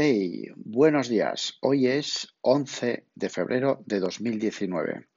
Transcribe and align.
Hey, 0.00 0.52
buenos 0.54 1.08
días. 1.08 1.58
Hoy 1.60 1.88
es 1.88 2.28
11 2.42 3.04
de 3.16 3.28
febrero 3.28 3.82
de 3.84 3.98
2019. 3.98 5.08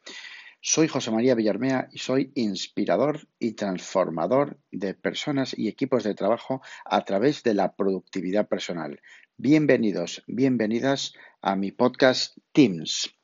Soy 0.59 0.87
José 0.87 1.11
María 1.11 1.35
Villarmea 1.35 1.87
y 1.91 1.99
soy 1.99 2.31
inspirador 2.33 3.27
y 3.37 3.51
transformador 3.51 4.57
de 4.71 4.95
personas 4.95 5.55
y 5.55 5.67
equipos 5.67 6.03
de 6.03 6.15
trabajo 6.15 6.63
a 6.83 7.05
través 7.05 7.43
de 7.43 7.53
la 7.53 7.75
productividad 7.75 8.47
personal. 8.47 8.99
Bienvenidos, 9.37 10.23
bienvenidas 10.25 11.13
a 11.43 11.55
mi 11.55 11.71
podcast 11.71 12.35
Teams. 12.51 13.15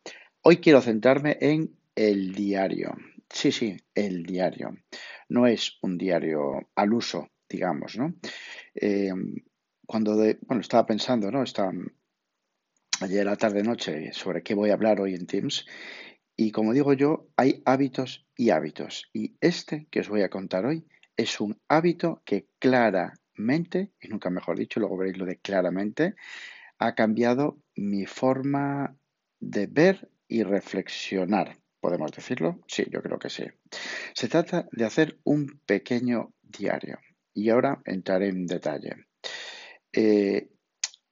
Hoy 0.44 0.58
quiero 0.58 0.80
centrarme 0.82 1.40
en 1.42 1.76
el 1.96 2.36
diario. 2.36 2.96
Sí, 3.32 3.52
sí, 3.52 3.78
el 3.96 4.22
diario. 4.28 4.78
No 5.28 5.48
es 5.48 5.80
un 5.82 5.98
diario 5.98 6.70
al 6.76 6.94
uso, 6.94 7.30
digamos, 7.50 7.98
¿no? 7.98 8.14
Eh, 8.76 9.12
cuando 9.88 10.16
bueno, 10.16 10.62
estaba 10.62 10.86
pensando, 10.86 11.32
¿no? 11.32 11.42
Estaba 11.42 11.72
ayer 13.02 13.22
a 13.22 13.32
la 13.32 13.38
tarde 13.38 13.64
noche 13.64 14.12
sobre 14.14 14.44
qué 14.44 14.54
voy 14.54 14.70
a 14.70 14.74
hablar 14.74 15.00
hoy 15.00 15.16
en 15.16 15.26
Teams. 15.26 15.66
Y 16.36 16.52
como 16.52 16.74
digo 16.74 16.94
yo, 16.94 17.30
hay 17.36 17.64
hábitos 17.66 18.28
y 18.36 18.52
hábitos. 18.52 19.10
Y 19.14 19.38
este 19.42 19.88
que 19.90 20.02
os 20.02 20.10
voy 20.10 20.22
a 20.22 20.30
contar 20.30 20.66
hoy 20.66 20.86
es 21.16 21.40
un 21.40 21.60
hábito 21.68 22.22
que 22.26 22.48
claramente, 22.60 23.94
y 24.00 24.10
nunca 24.10 24.30
mejor 24.30 24.58
dicho, 24.58 24.80
luego 24.80 24.98
veréis 24.98 25.18
lo 25.18 25.26
de 25.26 25.38
claramente, 25.38 26.16
ha 26.78 26.94
cambiado 26.94 27.58
mi 27.76 28.06
forma 28.06 28.96
de 29.40 29.68
ver 29.68 30.10
y 30.28 30.44
reflexionar. 30.44 31.58
¿Podemos 31.80 32.12
decirlo? 32.12 32.60
Sí, 32.68 32.86
yo 32.92 33.02
creo 33.02 33.18
que 33.18 33.30
sí. 33.30 33.46
Se 34.14 34.28
trata 34.28 34.68
de 34.72 34.86
hacer 34.86 35.20
un 35.24 35.62
pequeño 35.66 36.34
diario. 36.42 37.00
Y 37.34 37.50
ahora 37.50 37.82
entraré 37.86 38.30
en 38.30 38.46
detalle. 38.48 39.07
Eh, 39.92 40.50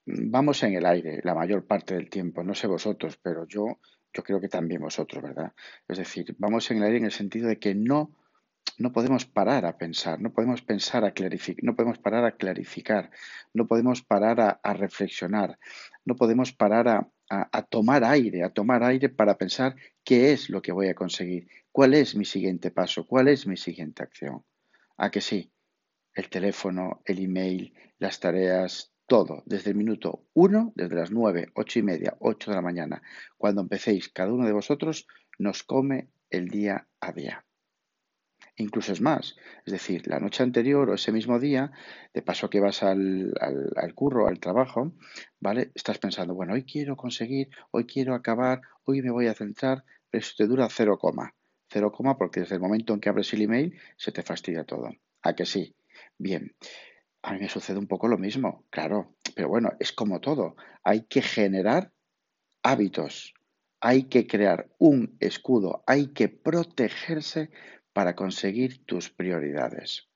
vamos 0.06 0.62
en 0.64 0.74
el 0.74 0.86
aire 0.86 1.22
la 1.24 1.34
mayor 1.34 1.66
parte 1.66 1.96
del 1.96 2.10
tiempo, 2.10 2.44
no 2.44 2.54
sé 2.54 2.68
vosotros, 2.68 3.18
pero 3.22 3.48
yo, 3.48 3.80
yo 4.14 4.24
creo 4.24 4.40
que 4.40 4.50
también 4.50 4.82
vosotros, 4.82 5.24
¿verdad? 5.24 5.54
Es 5.88 5.98
decir, 5.98 6.36
vamos 6.38 6.70
en 6.72 6.78
el 6.78 6.84
aire 6.84 6.98
en 6.98 7.06
el 7.06 7.12
sentido 7.12 7.48
de 7.48 7.60
que 7.60 7.74
no, 7.74 8.12
no 8.78 8.92
podemos 8.92 9.26
parar 9.26 9.66
a 9.66 9.78
pensar, 9.78 10.20
no 10.22 10.34
podemos 10.34 10.62
pensar 10.62 11.06
a 11.06 11.12
clarificar, 11.12 11.64
no 11.64 11.76
podemos 11.76 11.98
parar 12.00 12.26
a 12.26 12.36
clarificar, 12.36 13.10
no 13.54 13.68
podemos 13.68 14.04
parar 14.04 14.60
a, 14.62 14.74
reflexionar, 14.74 15.58
no 16.04 16.16
podemos 16.16 16.52
parar 16.54 16.88
a, 16.88 17.10
a, 17.30 17.62
tomar 17.64 18.04
aire, 18.04 18.44
a 18.44 18.50
tomar 18.50 18.84
aire 18.84 19.10
para 19.10 19.38
pensar 19.38 19.76
qué 20.04 20.34
es 20.34 20.50
lo 20.50 20.62
que 20.62 20.72
voy 20.72 20.88
a 20.88 20.96
conseguir, 20.96 21.48
cuál 21.72 21.94
es 21.94 22.16
mi 22.16 22.26
siguiente 22.26 22.72
paso, 22.72 23.08
cuál 23.08 23.30
es 23.30 23.48
mi 23.48 23.58
siguiente 23.58 24.04
acción. 24.04 24.44
¿A 24.98 25.10
que 25.10 25.22
sí? 25.22 25.52
El 26.16 26.30
teléfono, 26.30 27.02
el 27.06 27.20
email, 27.20 27.74
las 28.00 28.20
tareas, 28.20 28.94
todo, 29.08 29.44
desde 29.46 29.72
el 29.72 29.78
minuto 29.78 30.26
uno, 30.34 30.74
desde 30.76 30.96
las 30.96 31.12
nueve, 31.12 31.50
ocho 31.54 31.80
y 31.80 31.84
media, 31.84 32.16
ocho 32.20 32.50
de 32.50 32.56
la 32.56 32.64
mañana, 32.64 33.04
cuando 33.38 33.62
empecéis 33.62 34.10
cada 34.10 34.34
uno 34.34 34.46
de 34.46 34.54
vosotros, 34.54 35.08
nos 35.38 35.64
come 35.64 36.10
el 36.30 36.48
día 36.48 36.88
a 37.00 37.12
día. 37.12 37.46
Incluso 38.58 38.94
es 38.94 39.02
más, 39.02 39.36
es 39.66 39.74
decir, 39.74 40.08
la 40.08 40.20
noche 40.20 40.42
anterior 40.42 40.90
o 40.90 40.94
ese 40.94 41.12
mismo 41.12 41.40
día, 41.40 41.72
de 42.14 42.22
paso 42.22 42.50
que 42.50 42.62
vas 42.62 42.84
al, 42.84 43.34
al, 43.40 43.94
curro, 43.94 44.28
al 44.28 44.40
trabajo, 44.40 44.94
¿vale? 45.42 45.72
Estás 45.76 45.98
pensando, 45.98 46.34
bueno, 46.34 46.54
hoy 46.54 46.64
quiero 46.64 46.96
conseguir, 46.96 47.50
hoy 47.72 47.86
quiero 47.86 48.16
acabar, 48.16 48.62
hoy 48.86 49.02
me 49.02 49.12
voy 49.12 49.28
a 49.28 49.34
centrar, 49.34 49.84
pero 50.10 50.22
eso 50.22 50.36
te 50.38 50.48
dura 50.48 50.70
cero 50.70 50.98
coma. 50.98 51.36
Cero 51.68 51.92
coma 51.92 52.18
porque 52.18 52.42
desde 52.42 52.56
el 52.56 52.62
momento 52.62 52.94
en 52.94 53.02
que 53.02 53.10
abres 53.10 53.34
el 53.34 53.42
email 53.42 53.78
se 53.98 54.14
te 54.14 54.24
fastidia 54.24 54.64
todo. 54.64 54.90
¿A 55.22 55.34
que 55.34 55.46
sí? 55.46 55.76
Bien, 56.18 56.56
a 57.24 57.34
mí 57.34 57.40
me 57.40 57.50
sucede 57.50 57.78
un 57.78 57.88
poco 57.88 58.08
lo 58.08 58.18
mismo, 58.18 58.66
claro, 58.70 59.16
pero 59.36 59.50
bueno, 59.50 59.72
es 59.80 59.92
como 59.92 60.22
todo. 60.22 60.56
Hay 60.84 61.08
que 61.08 61.22
generar 61.22 61.92
hábitos, 62.64 63.34
hay 63.82 64.04
que 64.04 64.26
crear 64.26 64.70
un 64.78 65.18
escudo, 65.20 65.84
hay 65.88 66.14
que 66.14 66.30
protegerse 66.30 67.50
para 67.94 68.16
conseguir 68.16 68.86
tus 68.86 69.10
prioridades. 69.10 70.08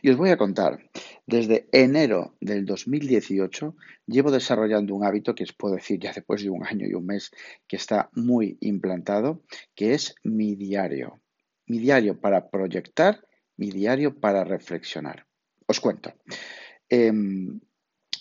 Y 0.00 0.10
os 0.10 0.16
voy 0.16 0.30
a 0.30 0.36
contar, 0.36 0.90
desde 1.26 1.68
enero 1.72 2.36
del 2.40 2.64
2018 2.64 3.76
llevo 4.06 4.30
desarrollando 4.30 4.94
un 4.94 5.04
hábito 5.04 5.34
que 5.34 5.44
os 5.44 5.52
puedo 5.52 5.74
decir 5.74 5.98
ya 5.98 6.12
después 6.12 6.42
de 6.42 6.50
un 6.50 6.64
año 6.64 6.86
y 6.86 6.94
un 6.94 7.06
mes 7.06 7.30
que 7.66 7.76
está 7.76 8.10
muy 8.14 8.56
implantado, 8.60 9.42
que 9.74 9.94
es 9.94 10.14
mi 10.22 10.54
diario. 10.54 11.20
Mi 11.66 11.78
diario 11.78 12.20
para 12.20 12.48
proyectar, 12.48 13.26
mi 13.56 13.70
diario 13.70 14.20
para 14.20 14.44
reflexionar. 14.44 15.25
Os 15.66 15.80
cuento. 15.80 16.12
Em, 16.88 17.60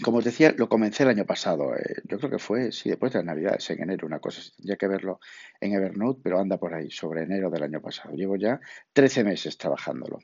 como 0.03 0.17
os 0.17 0.25
decía, 0.25 0.53
lo 0.57 0.67
comencé 0.67 1.03
el 1.03 1.09
año 1.09 1.25
pasado. 1.25 1.75
Eh, 1.75 2.01
yo 2.03 2.17
creo 2.17 2.31
que 2.31 2.39
fue, 2.39 2.71
sí, 2.71 2.89
después 2.89 3.13
de 3.13 3.19
las 3.19 3.25
Navidades, 3.25 3.69
en 3.69 3.83
enero, 3.83 4.07
una 4.07 4.19
cosa. 4.19 4.41
Tendría 4.55 4.77
que 4.77 4.87
verlo 4.87 5.19
en 5.61 5.73
Evernote, 5.73 6.21
pero 6.23 6.39
anda 6.39 6.57
por 6.57 6.73
ahí, 6.73 6.91
sobre 6.91 7.23
enero 7.23 7.49
del 7.49 7.63
año 7.63 7.81
pasado. 7.81 8.13
Llevo 8.15 8.35
ya 8.35 8.59
13 8.93 9.23
meses 9.23 9.57
trabajándolo. 9.57 10.19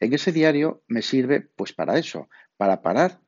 En 0.00 0.12
ese 0.12 0.32
diario 0.32 0.82
me 0.88 1.02
sirve, 1.02 1.40
pues, 1.40 1.72
para 1.72 1.98
eso, 1.98 2.28
para 2.56 2.82
parar, 2.82 3.20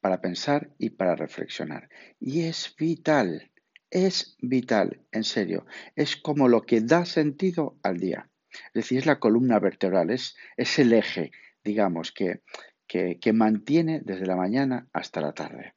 para 0.00 0.20
pensar 0.20 0.70
y 0.78 0.90
para 0.90 1.16
reflexionar. 1.16 1.88
Y 2.20 2.42
es 2.42 2.74
vital, 2.78 3.50
es 3.90 4.36
vital, 4.40 5.00
en 5.10 5.24
serio. 5.24 5.66
Es 5.96 6.16
como 6.16 6.48
lo 6.48 6.62
que 6.62 6.80
da 6.80 7.04
sentido 7.04 7.78
al 7.82 7.98
día. 7.98 8.28
Es 8.50 8.74
decir, 8.74 8.98
es 8.98 9.06
la 9.06 9.18
columna 9.18 9.58
vertebral, 9.58 10.10
es, 10.10 10.36
es 10.56 10.78
el 10.78 10.92
eje, 10.92 11.30
digamos, 11.64 12.12
que, 12.12 12.42
que, 12.86 13.32
mantiene 13.32 14.00
desde 14.04 14.26
la 14.26 14.36
mañana 14.36 14.88
hasta 14.92 15.20
la 15.20 15.32
tarde. 15.32 15.74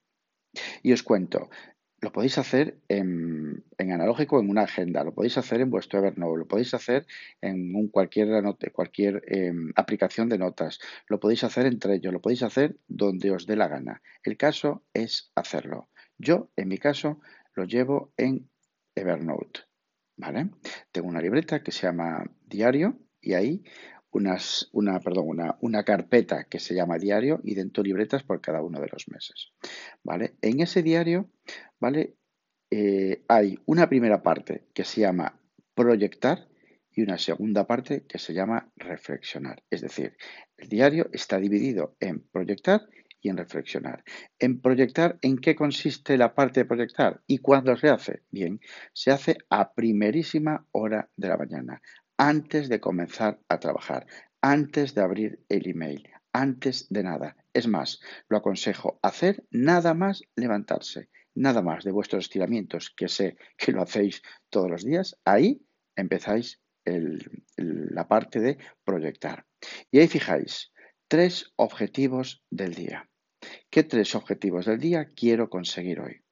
Y 0.83 0.93
os 0.93 1.03
cuento, 1.03 1.49
lo 2.01 2.11
podéis 2.11 2.37
hacer 2.37 2.79
en, 2.87 3.63
analógico 3.77 4.39
en 4.39 4.49
una 4.49 4.63
agenda, 4.63 5.03
lo 5.03 5.13
podéis 5.13 5.37
hacer 5.37 5.61
en 5.61 5.69
vuestro 5.69 5.99
Evernote, 5.99 6.39
lo 6.39 6.47
podéis 6.47 6.73
hacer 6.73 7.05
en 7.41 7.75
un 7.75 7.87
cualquier, 7.89 8.29
cualquier 8.73 9.23
em, 9.27 9.71
aplicación 9.75 10.29
de 10.29 10.37
notas, 10.37 10.79
lo 11.07 11.19
podéis 11.19 11.43
hacer 11.43 11.65
entre 11.65 11.95
ellos, 11.95 12.13
lo 12.13 12.21
podéis 12.21 12.43
hacer 12.43 12.77
donde 12.87 13.31
os 13.31 13.45
dé 13.45 13.55
la 13.55 13.67
gana. 13.67 14.01
El 14.23 14.37
caso 14.37 14.83
es 14.93 15.31
hacerlo. 15.35 15.89
Yo, 16.17 16.49
en 16.55 16.67
mi 16.67 16.77
caso, 16.77 17.19
lo 17.53 17.65
llevo 17.65 18.13
en 18.17 18.49
Evernote. 18.95 19.61
¿Vale? 20.17 20.49
Tengo 20.91 21.09
una 21.09 21.21
libreta 21.21 21.61
que 21.61 21.71
se 21.71 21.87
llama 21.87 22.23
Diario 22.45 22.97
y 23.19 23.33
ahí 23.33 23.63
una, 24.15 25.83
carpeta 25.83 26.45
que 26.45 26.59
se 26.59 26.73
llama 26.73 26.97
diario 26.97 27.39
y 27.43 27.55
dentro 27.55 27.83
libretas 27.83 28.23
por 28.23 28.41
cada 28.41 28.61
uno 28.61 28.79
de 28.79 28.87
los 28.87 29.07
meses. 29.09 29.51
¿vale? 30.03 30.35
En 30.41 30.61
ese 30.61 30.83
diario 30.83 31.29
¿vale? 31.79 32.15
Eh, 32.71 33.23
hay 33.27 33.59
una 33.65 33.87
primera 33.87 34.23
parte 34.23 34.65
que 34.73 34.83
se 34.83 35.01
llama 35.01 35.39
proyectar 35.73 36.47
y 36.91 37.01
una 37.01 37.17
segunda 37.17 37.67
parte 37.67 38.05
que 38.07 38.17
se 38.17 38.33
llama 38.33 38.71
reflexionar. 38.77 39.63
Es 39.69 39.81
decir, 39.81 40.15
el 40.57 40.69
diario 40.69 41.09
está 41.11 41.37
dividido 41.37 41.95
en 41.99 42.21
proyectar 42.21 42.87
y 43.21 43.29
en 43.29 43.37
reflexionar. 43.37 44.03
En 44.39 44.61
proyectar, 44.61 45.17
¿en 45.21 45.37
qué 45.37 45.55
consiste 45.55 46.17
la 46.17 46.33
parte 46.33 46.61
de 46.61 46.65
proyectar? 46.65 47.21
¿Y 47.27 47.39
cuándo 47.39 47.75
se 47.75 47.89
hace? 47.89 48.21
Bien, 48.31 48.61
se 48.93 49.11
hace 49.11 49.37
a 49.49 49.73
primerísima 49.73 50.67
hora 50.71 51.09
de 51.17 51.27
la 51.27 51.37
mañana, 51.37 51.81
antes 52.17 52.69
de 52.69 52.79
comenzar 52.79 53.39
a 53.49 53.59
trabajar, 53.59 54.07
antes 54.41 54.93
de 54.95 55.01
abrir 55.01 55.43
el 55.49 55.67
email, 55.67 56.09
antes 56.33 56.87
de 56.89 57.03
nada. 57.03 57.35
Es 57.53 57.67
más, 57.67 57.99
lo 58.29 58.37
aconsejo 58.37 58.99
hacer 59.01 59.45
nada 59.51 59.93
más 59.93 60.23
levantarse, 60.35 61.09
nada 61.33 61.61
más 61.61 61.83
de 61.83 61.91
vuestros 61.91 62.25
estiramientos, 62.25 62.89
que 62.95 63.07
sé 63.07 63.37
que 63.57 63.71
lo 63.71 63.81
hacéis 63.81 64.21
todos 64.49 64.69
los 64.69 64.83
días. 64.83 65.17
Ahí 65.25 65.65
empezáis 65.95 66.61
la 66.85 68.07
parte 68.07 68.39
de 68.39 68.57
proyectar. 68.83 69.45
Y 69.91 69.99
ahí 69.99 70.07
fijáis, 70.07 70.71
tres 71.07 71.53
objetivos 71.55 72.43
del 72.49 72.73
día. 72.73 73.09
¿Qué 73.69 73.83
tres 73.83 74.15
objetivos 74.15 74.65
del 74.65 74.79
día 74.79 75.11
quiero 75.15 75.49
conseguir 75.49 75.99
hoy? 75.99 76.24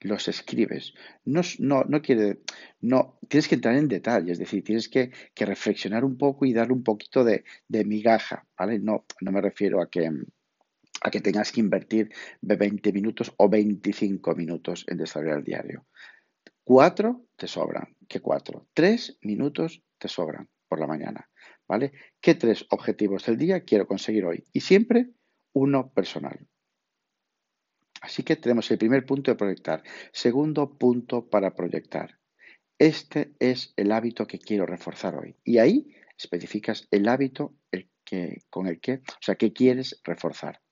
Los 0.00 0.28
escribes. 0.28 0.94
No, 1.24 1.42
no, 1.58 1.84
no 1.84 2.02
quiere, 2.02 2.40
no, 2.80 3.18
tienes 3.28 3.48
que 3.48 3.54
entrar 3.54 3.76
en 3.76 3.88
detalle, 3.88 4.32
es 4.32 4.38
decir, 4.38 4.64
tienes 4.64 4.88
que, 4.88 5.10
reflexionar 5.36 6.04
un 6.04 6.16
poco 6.16 6.44
y 6.46 6.52
darle 6.52 6.74
un 6.74 6.82
poquito 6.82 7.24
de, 7.24 7.44
migaja, 7.68 8.46
¿vale? 8.58 8.78
No, 8.78 9.04
no 9.20 9.32
me 9.32 9.40
refiero 9.40 9.82
a 9.82 9.88
que, 9.88 10.10
a 11.02 11.10
que 11.10 11.20
tengas 11.20 11.52
que 11.52 11.60
invertir 11.60 12.10
20 12.40 12.92
minutos 12.92 13.32
o 13.36 13.48
25 13.48 14.34
minutos 14.34 14.84
en 14.88 14.98
desarrollar 14.98 15.38
el 15.38 15.44
diario. 15.44 15.86
Cuatro 16.64 17.26
te 17.36 17.46
sobran. 17.46 17.96
¿Qué 18.08 18.20
cuatro? 18.20 18.68
Tres 18.74 19.18
minutos 19.22 19.82
te 19.98 20.08
sobran 20.08 20.48
por 20.68 20.78
la 20.78 20.86
mañana, 20.86 21.28
¿vale? 21.66 21.92
¿Qué 22.20 22.34
tres 22.34 22.66
objetivos 22.70 23.26
del 23.26 23.38
día 23.38 23.64
quiero 23.64 23.86
conseguir 23.86 24.24
hoy? 24.24 24.44
Y 24.52 24.60
siempre 24.60 25.10
uno 25.52 25.90
personal. 25.92 26.46
Así 28.00 28.22
que 28.22 28.36
tenemos 28.36 28.70
el 28.70 28.78
primer 28.78 29.04
punto 29.04 29.30
de 29.30 29.36
proyectar. 29.36 29.82
Segundo 30.12 30.78
punto 30.78 31.28
para 31.28 31.54
proyectar. 31.54 32.18
Este 32.78 33.34
es 33.38 33.74
el 33.76 33.92
hábito 33.92 34.26
que 34.26 34.38
quiero 34.38 34.64
reforzar 34.64 35.14
hoy. 35.16 35.36
Y 35.44 35.58
ahí 35.58 35.94
especificas 36.16 36.88
el 36.90 37.08
hábito 37.08 37.54
que, 38.04 38.42
con 38.48 38.66
el 38.66 38.80
que, 38.80 38.94
o 38.94 39.22
sea, 39.22 39.34
que 39.34 39.52
quieres 39.52 40.00
reforzar. 40.02 40.62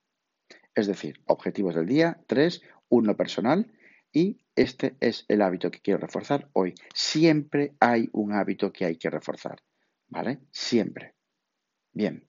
Es 0.74 0.86
decir, 0.86 1.20
objetivos 1.26 1.74
del 1.74 1.86
día, 1.86 2.22
tres, 2.26 2.62
uno 2.88 3.16
personal 3.16 3.72
y 4.12 4.40
este 4.56 4.96
es 5.00 5.24
el 5.28 5.42
hábito 5.42 5.70
que 5.70 5.80
quiero 5.80 6.00
reforzar 6.00 6.48
hoy. 6.52 6.74
Siempre 6.94 7.74
hay 7.80 8.08
un 8.12 8.32
hábito 8.32 8.72
que 8.72 8.84
hay 8.84 8.96
que 8.96 9.10
reforzar, 9.10 9.62
¿vale? 10.06 10.40
Siempre. 10.50 11.14
Bien, 11.92 12.26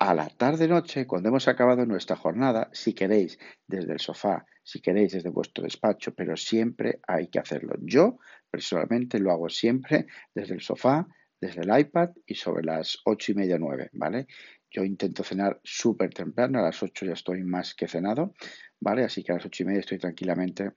a 0.00 0.14
la 0.14 0.30
tarde-noche, 0.30 1.06
cuando 1.06 1.28
hemos 1.28 1.46
acabado 1.46 1.84
nuestra 1.84 2.16
jornada, 2.16 2.70
si 2.72 2.94
queréis 2.94 3.38
desde 3.66 3.92
el 3.92 4.00
sofá, 4.00 4.46
si 4.62 4.80
queréis 4.80 5.12
desde 5.12 5.28
vuestro 5.28 5.62
despacho, 5.62 6.14
pero 6.14 6.38
siempre 6.38 7.00
hay 7.06 7.28
que 7.28 7.38
hacerlo. 7.38 7.74
Yo 7.82 8.18
personalmente 8.50 9.18
lo 9.18 9.30
hago 9.30 9.50
siempre 9.50 10.06
desde 10.34 10.54
el 10.54 10.62
sofá, 10.62 11.06
desde 11.38 11.60
el 11.60 11.78
iPad 11.78 12.12
y 12.24 12.34
sobre 12.34 12.64
las 12.64 12.96
ocho 13.04 13.32
y 13.32 13.34
media, 13.34 13.58
nueve, 13.58 13.90
¿vale? 13.92 14.26
Yo 14.70 14.84
intento 14.84 15.22
cenar 15.22 15.60
súper 15.62 16.14
temprano, 16.14 16.60
a 16.60 16.62
las 16.62 16.82
ocho 16.82 17.04
ya 17.04 17.12
estoy 17.12 17.42
más 17.42 17.74
que 17.74 17.86
cenado, 17.86 18.32
¿vale? 18.80 19.04
Así 19.04 19.22
que 19.22 19.32
a 19.32 19.34
las 19.34 19.44
ocho 19.44 19.64
y 19.64 19.66
media 19.66 19.80
estoy 19.80 19.98
tranquilamente 19.98 20.70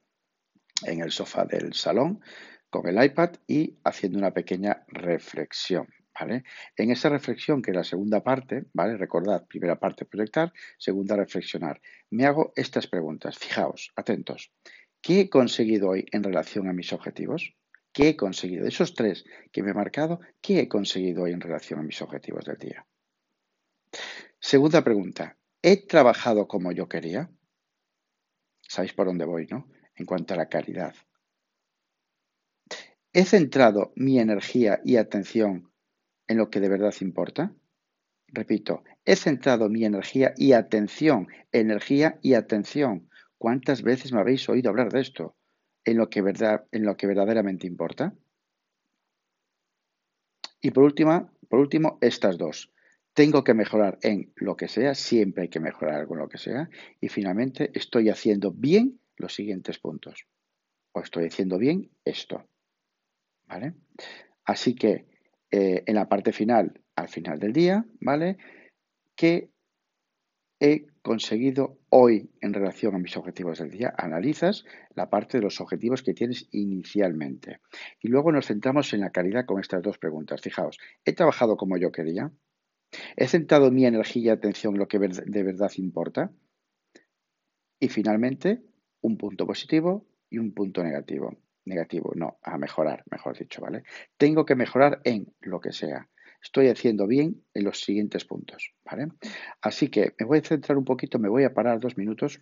en 0.85 0.99
el 1.01 1.11
sofá 1.11 1.45
del 1.45 1.73
salón 1.73 2.19
con 2.69 2.89
el 2.89 3.01
iPad 3.01 3.35
y 3.47 3.79
haciendo 3.85 4.17
una 4.17 4.33
pequeña 4.33 4.83
reflexión, 4.89 5.87
En 6.19 6.91
esa 6.91 7.09
reflexión, 7.09 7.61
que 7.61 7.71
es 7.71 7.77
la 7.77 7.83
segunda 7.83 8.23
parte, 8.23 8.65
¿vale? 8.73 8.97
Recordad, 8.97 9.45
primera 9.47 9.79
parte 9.79 10.05
proyectar, 10.05 10.53
segunda 10.77 11.15
reflexionar. 11.15 11.81
Me 12.09 12.25
hago 12.25 12.53
estas 12.55 12.87
preguntas. 12.87 13.37
Fijaos, 13.37 13.91
atentos. 13.95 14.51
¿Qué 15.01 15.21
he 15.21 15.29
conseguido 15.29 15.89
hoy 15.89 16.05
en 16.11 16.23
relación 16.23 16.67
a 16.69 16.73
mis 16.73 16.93
objetivos? 16.93 17.55
¿Qué 17.91 18.09
he 18.09 18.15
conseguido? 18.15 18.65
Esos 18.65 18.95
tres 18.95 19.25
que 19.51 19.63
me 19.63 19.71
he 19.71 19.73
marcado, 19.73 20.19
¿qué 20.41 20.59
he 20.59 20.67
conseguido 20.67 21.23
hoy 21.23 21.31
en 21.31 21.41
relación 21.41 21.79
a 21.79 21.83
mis 21.83 22.01
objetivos 22.01 22.45
del 22.45 22.57
día? 22.57 22.85
Segunda 24.39 24.83
pregunta. 24.83 25.37
¿He 25.61 25.85
trabajado 25.85 26.47
como 26.47 26.71
yo 26.71 26.87
quería? 26.87 27.29
¿Sabéis 28.61 28.93
por 28.93 29.07
dónde 29.07 29.25
voy, 29.25 29.47
no? 29.47 29.69
En 29.95 30.05
cuanto 30.05 30.33
a 30.33 30.37
la 30.37 30.49
calidad. 30.49 30.95
¿He 33.13 33.25
centrado 33.25 33.93
mi 33.95 34.19
energía 34.19 34.81
y 34.83 34.95
atención 34.95 35.72
en 36.27 36.37
lo 36.37 36.49
que 36.49 36.59
de 36.59 36.69
verdad 36.69 36.93
importa? 37.01 37.53
Repito, 38.27 38.83
he 39.05 39.15
centrado 39.15 39.69
mi 39.69 39.85
energía 39.85 40.33
y 40.35 40.53
atención, 40.53 41.27
energía 41.51 42.19
y 42.21 42.33
atención. 42.33 43.09
¿Cuántas 43.37 43.83
veces 43.83 44.11
me 44.11 44.19
habéis 44.19 44.49
oído 44.49 44.69
hablar 44.69 44.91
de 44.91 45.01
esto? 45.01 45.35
En 45.85 45.97
lo 45.97 46.09
que, 46.09 46.21
verdad, 46.21 46.65
en 46.71 46.83
lo 46.83 46.97
que 46.97 47.07
verdaderamente 47.07 47.67
importa. 47.67 48.15
Y 50.61 50.71
por, 50.71 50.83
última, 50.83 51.31
por 51.49 51.59
último, 51.59 51.99
estas 52.01 52.37
dos. 52.37 52.71
Tengo 53.13 53.43
que 53.43 53.53
mejorar 53.53 53.99
en 54.01 54.33
lo 54.35 54.55
que 54.55 54.67
sea, 54.67 54.95
siempre 54.95 55.43
hay 55.43 55.49
que 55.49 55.59
mejorar 55.59 56.07
en 56.09 56.17
lo 56.17 56.29
que 56.29 56.39
sea. 56.39 56.69
Y 56.99 57.09
finalmente, 57.09 57.69
estoy 57.75 58.09
haciendo 58.09 58.51
bien 58.51 58.99
los 59.17 59.35
siguientes 59.35 59.77
puntos. 59.77 60.25
O 60.93 61.01
estoy 61.01 61.27
haciendo 61.27 61.59
bien 61.59 61.91
esto. 62.05 62.47
¿Vale? 63.45 63.75
Así 64.45 64.73
que 64.73 65.12
eh, 65.55 65.83
en 65.85 65.93
la 65.93 66.09
parte 66.09 66.33
final, 66.33 66.81
al 66.95 67.09
final 67.09 67.37
del 67.37 67.53
día, 67.53 67.85
¿vale? 68.01 68.37
¿Qué 69.15 69.51
he 70.59 70.87
conseguido 71.03 71.77
hoy 71.89 72.31
en 72.41 72.55
relación 72.55 72.95
a 72.95 72.97
mis 72.97 73.15
objetivos 73.17 73.59
del 73.59 73.69
día? 73.69 73.93
Analizas 73.95 74.65
la 74.95 75.11
parte 75.11 75.37
de 75.37 75.43
los 75.43 75.61
objetivos 75.61 76.01
que 76.01 76.15
tienes 76.15 76.47
inicialmente. 76.49 77.59
Y 78.01 78.07
luego 78.07 78.31
nos 78.31 78.47
centramos 78.47 78.93
en 78.93 79.01
la 79.01 79.11
calidad 79.11 79.45
con 79.45 79.59
estas 79.59 79.83
dos 79.83 79.99
preguntas. 79.99 80.41
Fijaos, 80.41 80.79
¿he 81.05 81.13
trabajado 81.13 81.55
como 81.55 81.77
yo 81.77 81.91
quería? 81.91 82.31
¿He 83.15 83.27
centrado 83.27 83.69
mi 83.69 83.85
energía 83.85 84.23
y 84.23 84.29
atención 84.29 84.73
en 84.73 84.79
lo 84.79 84.87
que 84.87 84.97
de 84.97 85.43
verdad 85.43 85.71
importa? 85.77 86.31
Y 87.79 87.89
finalmente, 87.89 88.63
un 89.01 89.17
punto 89.17 89.45
positivo 89.45 90.07
y 90.31 90.39
un 90.39 90.51
punto 90.55 90.83
negativo 90.83 91.37
negativo, 91.65 92.13
no, 92.15 92.37
a 92.41 92.57
mejorar, 92.57 93.03
mejor 93.09 93.37
dicho, 93.37 93.61
¿vale? 93.61 93.83
Tengo 94.17 94.45
que 94.45 94.55
mejorar 94.55 95.01
en 95.03 95.33
lo 95.41 95.59
que 95.59 95.71
sea. 95.71 96.09
Estoy 96.41 96.67
haciendo 96.67 97.07
bien 97.07 97.43
en 97.53 97.63
los 97.63 97.79
siguientes 97.81 98.25
puntos, 98.25 98.73
¿vale? 98.83 99.07
Así 99.61 99.89
que 99.89 100.13
me 100.19 100.25
voy 100.25 100.39
a 100.39 100.43
centrar 100.43 100.77
un 100.77 100.85
poquito, 100.85 101.19
me 101.19 101.29
voy 101.29 101.45
a 101.45 101.53
parar 101.53 101.79
dos 101.79 101.97
minutos 101.97 102.41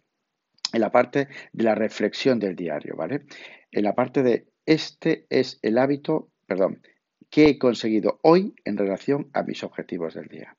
en 0.74 0.82
la 0.82 0.92
parte 0.92 1.28
de 1.54 1.64
la 1.64 1.76
reflexión 1.76 2.40
del 2.40 2.56
diario, 2.56 2.96
¿vale? 2.96 3.26
En 3.72 3.84
la 3.84 3.94
parte 3.94 4.24
de 4.24 4.48
este 4.66 5.28
es 5.30 5.60
el 5.62 5.78
hábito, 5.78 6.32
perdón, 6.48 6.82
que 7.30 7.50
he 7.50 7.60
conseguido 7.60 8.20
hoy 8.24 8.56
en 8.66 8.78
relación 8.78 9.30
a 9.34 9.44
mis 9.44 9.64
objetivos 9.64 10.16
del 10.16 10.28
día 10.28 10.58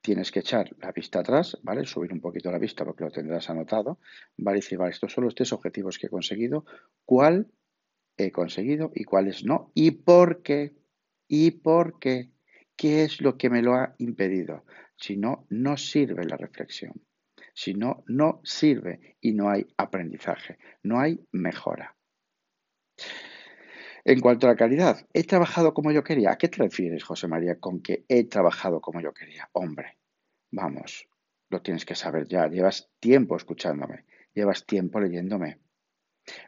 tienes 0.00 0.30
que 0.30 0.40
echar 0.40 0.74
la 0.78 0.92
vista 0.92 1.20
atrás, 1.20 1.58
¿vale? 1.62 1.84
Subir 1.84 2.12
un 2.12 2.20
poquito 2.20 2.50
la 2.50 2.58
vista 2.58 2.84
porque 2.84 3.04
lo 3.04 3.10
tendrás 3.10 3.50
anotado, 3.50 3.98
¿vale? 4.36 4.58
Y 4.58 4.60
decir, 4.60 4.78
vale, 4.78 4.92
estos 4.92 5.12
son 5.12 5.24
los 5.24 5.34
tres 5.34 5.52
objetivos 5.52 5.98
que 5.98 6.06
he 6.06 6.10
conseguido, 6.10 6.64
¿cuál 7.04 7.50
he 8.16 8.30
conseguido 8.32 8.92
y 8.94 9.04
cuáles 9.04 9.44
no? 9.44 9.72
¿Y 9.74 9.90
por 9.90 10.42
qué? 10.42 10.76
¿Y 11.28 11.50
por 11.50 11.98
qué? 11.98 12.30
¿Qué 12.76 13.04
es 13.04 13.20
lo 13.20 13.36
que 13.36 13.50
me 13.50 13.62
lo 13.62 13.74
ha 13.74 13.94
impedido? 13.98 14.64
Si 14.96 15.16
no, 15.16 15.46
no 15.50 15.76
sirve 15.76 16.24
la 16.24 16.36
reflexión. 16.36 16.92
Si 17.54 17.74
no, 17.74 18.04
no 18.06 18.40
sirve 18.44 19.16
y 19.20 19.32
no 19.32 19.48
hay 19.48 19.66
aprendizaje, 19.76 20.58
no 20.82 21.00
hay 21.00 21.26
mejora. 21.32 21.96
En 24.08 24.20
cuanto 24.20 24.46
a 24.46 24.50
la 24.50 24.56
calidad, 24.56 25.04
¿he 25.12 25.24
trabajado 25.24 25.74
como 25.74 25.90
yo 25.90 26.04
quería? 26.04 26.30
¿A 26.30 26.38
qué 26.38 26.46
te 26.46 26.62
refieres, 26.62 27.02
José 27.02 27.26
María, 27.26 27.58
con 27.58 27.82
que 27.82 28.04
he 28.06 28.22
trabajado 28.22 28.80
como 28.80 29.00
yo 29.00 29.12
quería? 29.12 29.50
Hombre, 29.50 29.98
vamos, 30.52 31.08
lo 31.48 31.60
tienes 31.60 31.84
que 31.84 31.96
saber 31.96 32.28
ya. 32.28 32.46
Llevas 32.46 32.88
tiempo 33.00 33.36
escuchándome, 33.36 34.04
llevas 34.32 34.64
tiempo 34.64 35.00
leyéndome. 35.00 35.58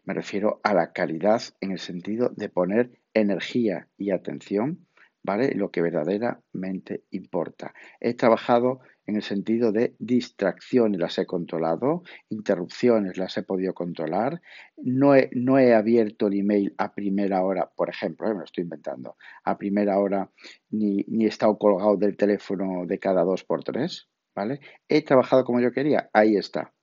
Me 0.05 0.15
refiero 0.15 0.61
a 0.63 0.73
la 0.73 0.93
calidad 0.93 1.43
en 1.61 1.73
el 1.73 1.81
sentido 1.81 2.29
de 2.29 2.49
poner 2.49 3.01
energía 3.13 3.89
y 3.97 4.13
atención 4.13 4.87
¿vale? 5.29 5.55
Lo 5.55 5.71
que 5.71 5.83
verdaderamente 5.83 7.05
importa. 7.11 7.75
He 8.01 8.15
trabajado 8.15 8.81
en 9.09 9.17
el 9.17 9.23
sentido 9.23 9.73
de 9.73 9.97
distracciones 9.99 11.01
las 11.01 11.19
he 11.19 11.25
controlado, 11.25 12.03
interrupciones 12.29 13.17
las 13.17 13.39
he 13.39 13.43
podido 13.43 13.73
controlar, 13.73 14.43
no 14.77 15.15
he, 15.15 15.31
no 15.33 15.59
he 15.59 15.75
abierto 15.75 16.27
el 16.27 16.35
email 16.35 16.75
a 16.77 16.95
primera 16.95 17.43
hora, 17.43 17.71
por 17.75 17.89
ejemplo, 17.89 18.29
eh, 18.29 18.35
me 18.35 18.41
lo 18.41 18.45
estoy 18.45 18.65
inventando, 18.65 19.17
a 19.45 19.57
primera 19.57 19.99
hora 19.99 20.31
ni, 20.69 21.05
ni 21.09 21.25
he 21.25 21.29
estado 21.29 21.59
colgado 21.59 21.97
del 21.97 22.19
teléfono 22.19 22.85
de 22.87 22.99
cada 22.99 23.25
dos 23.25 23.45
por 23.45 23.65
tres, 23.65 24.11
¿vale? 24.37 24.61
He 24.89 25.03
trabajado 25.03 25.43
como 25.43 25.61
yo 25.61 25.73
quería, 25.73 26.11
ahí 26.13 26.37
está. 26.37 26.75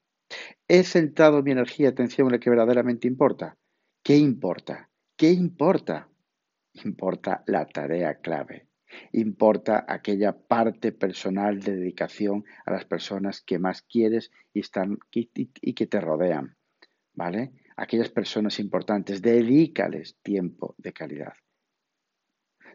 He 0.68 0.83
centrado 0.83 1.44
mi 1.44 1.51
energía 1.51 1.86
y 1.86 1.89
atención 1.89 2.27
en 2.27 2.33
lo 2.33 2.39
que 2.39 2.50
verdaderamente 2.50 3.07
importa. 3.07 3.55
¿Qué 4.03 4.17
importa? 4.17 4.89
¿Qué 5.15 5.29
importa? 5.32 6.10
importa 6.84 7.44
la 7.48 7.65
tarea 7.65 8.15
clave, 8.15 8.67
importa 9.12 9.86
aquella 9.88 10.34
parte 10.34 10.92
personal 10.92 11.60
de 11.60 11.75
dedicación 11.75 12.46
a 12.66 12.72
las 12.72 12.86
personas 12.86 13.42
que 13.42 13.60
más 13.60 13.82
quieres 13.82 14.32
y, 14.54 14.60
están, 14.60 15.00
y, 15.12 15.74
que 15.74 15.88
te 15.88 16.00
rodean, 16.00 16.56
¿vale? 17.14 17.52
Aquellas 17.78 18.10
personas 18.10 18.60
importantes, 18.60 19.22
dedícales 19.22 20.18
tiempo 20.22 20.75
de 20.78 20.94
calidad. 20.94 21.34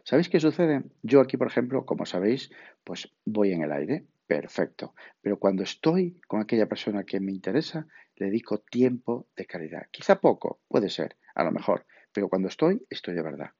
¿Sabéis 0.03 0.29
qué 0.29 0.39
sucede? 0.39 0.83
Yo 1.03 1.21
aquí, 1.21 1.37
por 1.37 1.47
ejemplo, 1.47 1.85
como 1.85 2.05
sabéis, 2.05 2.51
pues 2.83 3.11
voy 3.25 3.51
en 3.51 3.61
el 3.61 3.71
aire, 3.71 4.05
perfecto. 4.25 4.95
Pero 5.21 5.37
cuando 5.37 5.63
estoy 5.63 6.19
con 6.27 6.41
aquella 6.41 6.67
persona 6.67 7.03
que 7.03 7.19
me 7.19 7.31
interesa, 7.31 7.87
le 8.15 8.27
dedico 8.27 8.59
tiempo 8.59 9.27
de 9.35 9.45
calidad. 9.45 9.87
Quizá 9.91 10.19
poco, 10.19 10.61
puede 10.67 10.89
ser, 10.89 11.17
a 11.35 11.43
lo 11.43 11.51
mejor, 11.51 11.85
pero 12.13 12.29
cuando 12.29 12.47
estoy, 12.47 12.85
estoy 12.89 13.13
de 13.13 13.21
verdad. 13.21 13.51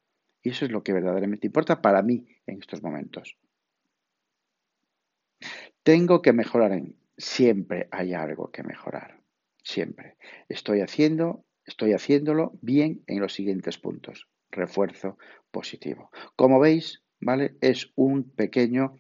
Y 0.42 0.50
eso 0.50 0.66
es 0.66 0.72
lo 0.72 0.84
que 0.84 0.94
verdaderamente 0.94 1.48
importa 1.48 1.82
para 1.82 2.02
mí 2.02 2.28
en 2.48 2.60
estos 2.60 2.82
momentos. 2.82 3.38
Tengo 5.84 6.22
que 6.22 6.34
mejorar 6.34 6.72
en... 6.74 6.96
Siempre 7.18 7.88
hay 7.92 8.14
algo 8.14 8.52
que 8.52 8.64
mejorar. 8.64 9.22
Siempre. 9.64 10.18
Estoy 10.50 10.82
haciendo, 10.82 11.46
estoy 11.66 11.94
haciéndolo 11.94 12.58
bien 12.62 13.04
en 13.08 13.20
los 13.20 13.34
siguientes 13.34 13.78
puntos. 13.78 14.28
Refuerzo 14.50 15.18
positivo. 15.52 16.10
Como 16.36 16.60
veis, 16.60 17.04
¿vale? 17.20 17.58
Es 17.62 17.92
un 17.96 18.32
pequeño 18.32 18.98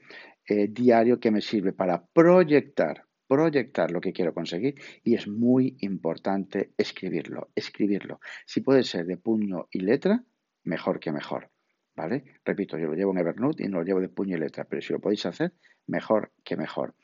eh, 0.47 0.67
diario 0.67 1.19
que 1.19 1.31
me 1.31 1.41
sirve 1.41 1.73
para 1.73 2.05
proyectar, 2.05 3.05
proyectar 3.27 3.91
lo 3.91 4.01
que 4.01 4.13
quiero 4.13 4.33
conseguir 4.33 4.75
y 5.03 5.15
es 5.15 5.27
muy 5.27 5.77
importante 5.79 6.73
escribirlo, 6.77 7.49
escribirlo. 7.55 8.19
Si 8.45 8.61
puede 8.61 8.83
ser 8.83 9.05
de 9.05 9.17
puño 9.17 9.67
y 9.71 9.79
letra, 9.79 10.23
mejor 10.63 10.99
que 10.99 11.11
mejor. 11.11 11.49
¿Vale? 11.95 12.23
Repito, 12.45 12.77
yo 12.77 12.87
lo 12.87 12.93
llevo 12.93 13.11
en 13.11 13.17
Evernote 13.17 13.65
y 13.65 13.67
no 13.67 13.79
lo 13.79 13.83
llevo 13.83 13.99
de 13.99 14.09
puño 14.09 14.37
y 14.37 14.39
letra, 14.39 14.63
pero 14.63 14.81
si 14.81 14.93
lo 14.93 14.99
podéis 14.99 15.25
hacer, 15.25 15.53
mejor 15.87 16.31
que 16.43 16.55
mejor. 16.55 16.95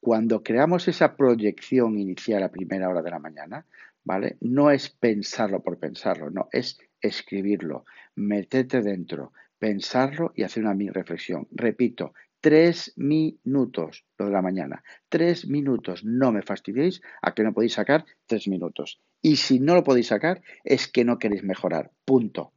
Cuando 0.00 0.42
creamos 0.44 0.86
esa 0.86 1.16
proyección 1.16 1.98
inicial 1.98 2.44
a 2.44 2.52
primera 2.52 2.88
hora 2.88 3.02
de 3.02 3.10
la 3.10 3.18
mañana, 3.18 3.66
¿vale? 4.04 4.36
No 4.40 4.70
es 4.70 4.90
pensarlo 4.90 5.60
por 5.60 5.78
pensarlo, 5.78 6.30
no, 6.30 6.48
es 6.52 6.78
escribirlo, 7.00 7.84
meterte 8.14 8.80
dentro, 8.80 9.32
pensarlo 9.58 10.32
y 10.36 10.44
hacer 10.44 10.62
una 10.62 10.74
mini 10.74 10.90
reflexión. 10.90 11.48
Repito, 11.50 12.12
Tres 12.40 12.92
minutos, 12.96 14.04
lo 14.16 14.26
de 14.26 14.30
la 14.30 14.42
mañana. 14.42 14.84
Tres 15.08 15.48
minutos. 15.48 16.04
No 16.04 16.30
me 16.30 16.42
fastidiéis 16.42 17.02
a 17.20 17.34
que 17.34 17.42
no 17.42 17.52
podéis 17.52 17.72
sacar 17.72 18.04
tres 18.26 18.46
minutos. 18.46 19.00
Y 19.20 19.36
si 19.36 19.58
no 19.58 19.74
lo 19.74 19.82
podéis 19.82 20.06
sacar, 20.06 20.40
es 20.62 20.86
que 20.86 21.04
no 21.04 21.18
queréis 21.18 21.42
mejorar. 21.42 21.90
Punto. 22.04 22.52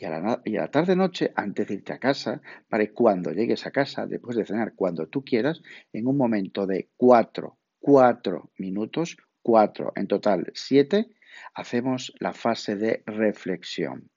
Y 0.00 0.06
a, 0.06 0.62
la, 0.62 0.70
tarde-noche, 0.70 1.32
antes 1.36 1.68
de 1.68 1.74
irte 1.74 1.92
a 1.92 1.98
casa, 1.98 2.40
para 2.68 2.90
cuando 2.92 3.32
llegues 3.32 3.66
a 3.66 3.70
casa, 3.70 4.06
después 4.06 4.36
de 4.36 4.46
cenar, 4.46 4.74
cuando 4.74 5.06
tú 5.08 5.22
quieras, 5.22 5.60
en 5.92 6.06
un 6.06 6.16
momento 6.16 6.66
de 6.66 6.88
cuatro, 6.96 7.58
cuatro 7.78 8.50
minutos, 8.56 9.18
cuatro, 9.42 9.92
en 9.94 10.06
total 10.06 10.50
siete, 10.54 11.08
hacemos 11.54 12.12
la 12.18 12.32
fase 12.32 12.76
de 12.76 13.02
reflexión. 13.06 14.10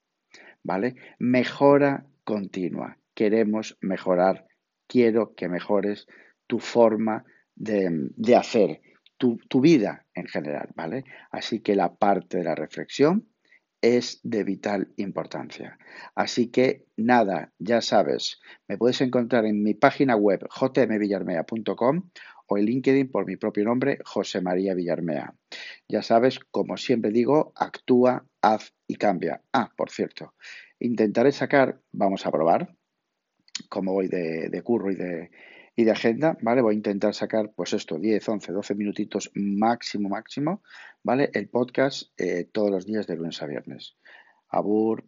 ¿Vale? 0.62 0.96
Mejora 1.18 2.06
continua 2.24 2.96
queremos 3.14 3.78
mejorar, 3.80 4.46
quiero 4.86 5.34
que 5.34 5.48
mejores 5.48 6.06
tu 6.46 6.58
forma 6.58 7.24
de, 7.54 8.10
hacer, 8.36 8.80
tu, 9.16 9.38
tu, 9.48 9.60
vida 9.60 10.06
en 10.14 10.26
general, 10.26 10.70
¿vale? 10.74 11.04
Así 11.30 11.60
que 11.60 11.76
la 11.76 11.94
parte 11.94 12.38
de 12.38 12.44
la 12.44 12.54
reflexión 12.54 13.28
es 13.84 14.18
de 14.22 14.44
vital 14.44 14.88
importancia. 14.96 15.78
Así 16.14 16.50
que 16.50 16.86
nada, 16.96 17.52
ya 17.58 17.82
sabes, 17.82 18.40
me 18.66 18.78
puedes 18.78 19.02
encontrar 19.02 19.44
en 19.44 19.62
mi 19.62 19.74
página 19.74 20.16
web 20.16 20.48
jmvillarmea.com 20.48 22.08
o 22.46 22.58
en 22.58 22.64
LinkedIn 22.64 23.10
por 23.10 23.26
mi 23.26 23.36
propio 23.36 23.64
nombre, 23.64 23.98
José 24.02 24.40
María 24.40 24.72
Villarmea. 24.72 25.34
Ya 25.86 26.02
sabes, 26.02 26.40
como 26.50 26.78
siempre 26.78 27.10
digo, 27.10 27.52
actúa, 27.56 28.26
haz 28.40 28.74
y 28.86 28.96
cambia. 28.96 29.42
Ah, 29.52 29.70
por 29.76 29.90
cierto, 29.90 30.32
intentaré 30.78 31.30
sacar, 31.32 31.78
vamos 31.92 32.24
a 32.24 32.30
probar, 32.30 32.74
como 33.68 33.92
voy 33.92 34.08
de, 34.08 34.62
curro 34.62 34.92
y 34.92 34.94
de, 34.94 35.30
y 35.76 35.84
de 35.84 35.90
agenda, 35.90 36.36
¿vale? 36.40 36.62
Voy 36.62 36.74
a 36.74 36.76
intentar 36.76 37.14
sacar, 37.14 37.52
pues 37.54 37.72
esto, 37.72 37.98
10, 37.98 38.28
11, 38.28 38.52
12 38.52 38.74
minutitos 38.74 39.30
máximo, 39.34 40.08
máximo, 40.08 40.62
¿vale? 41.02 41.30
El 41.34 41.48
podcast 41.48 42.10
eh, 42.16 42.48
todos 42.52 42.70
los 42.70 42.86
días 42.86 43.06
de 43.06 43.16
lunes 43.16 43.42
a 43.42 43.46
viernes. 43.46 43.96
Abur. 44.48 45.04